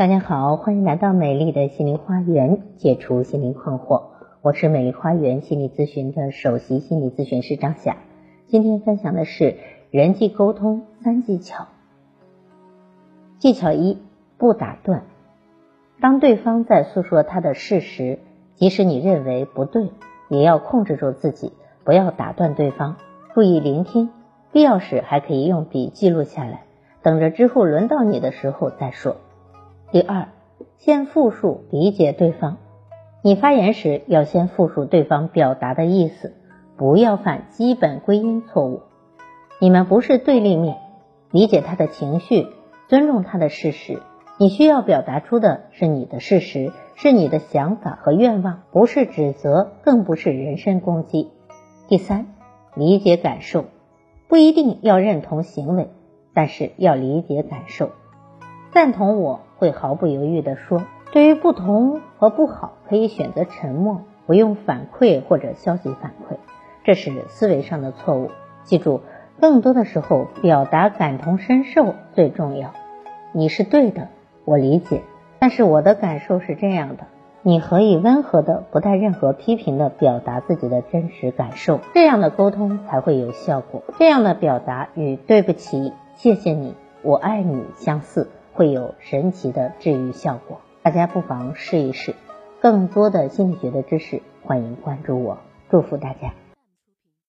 [0.00, 4.04] 大家好，欢迎来到美丽的心灵花园，解除心灵困惑。
[4.40, 7.98] 我是美丽花园心理咨询的首席心理咨询师张霞。
[8.46, 9.58] 今天分享的是
[9.90, 11.66] 人际沟通三技巧。
[13.38, 13.98] 技巧一：
[14.38, 15.02] 不打断。
[16.00, 18.20] 当对方在诉说他的事实，
[18.54, 19.90] 即使你认为不对，
[20.30, 21.52] 也要控制住自己，
[21.84, 22.96] 不要打断对方，
[23.34, 24.08] 注意聆听，
[24.50, 26.62] 必要时还可以用笔记录下来，
[27.02, 29.16] 等着之后轮到你的时候再说。
[29.92, 30.28] 第二，
[30.78, 32.58] 先复述理解对方。
[33.22, 36.32] 你发言时要先复述对方表达的意思，
[36.76, 38.82] 不要犯基本归因错误。
[39.60, 40.76] 你们不是对立面，
[41.32, 42.46] 理解他的情绪，
[42.86, 44.00] 尊重他的事实。
[44.38, 51.30] 你需要表达出的是你的事实，是你的想法和愿望，不是指责，更不是人身攻击。
[51.88, 52.28] 第三，
[52.76, 53.64] 理解感受，
[54.28, 55.88] 不一定要认同行为，
[56.32, 57.90] 但是要理解感受。
[58.72, 66.36] 赞同我会毫不犹豫地说，对于不同和不好，可以选择沉默，不用反馈或者消极反馈，
[66.84, 68.30] 这是思维上的错误。
[68.62, 69.00] 记住，
[69.40, 72.70] 更多的时候表达感同身受最重要。
[73.32, 74.06] 你是对的，
[74.44, 75.02] 我理解，
[75.40, 77.06] 但是我的感受是这样的。
[77.42, 83.82] 你可以温和的、不带任何批评的表达自己的真实感受，这样的沟通才会有效果。
[83.98, 88.28] 这样的表达与“对不起”“谢谢你”“我爱你”相似。
[88.60, 92.14] 会有神奇的治愈效果，大家不妨试一试。
[92.60, 95.38] 更多的心理学的知识，欢迎关注我。
[95.70, 96.34] 祝福大家。